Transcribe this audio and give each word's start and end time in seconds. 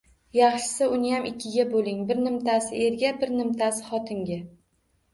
Yaxshisi, 0.35 0.87
uniyam 0.95 1.27
ikkiga 1.33 1.67
bo’ling! 1.75 2.01
Bir 2.09 2.21
nimtasi-erga! 2.23 3.15
Bir 3.23 3.37
nimtasi 3.39 3.89
xotinga! 3.95 4.45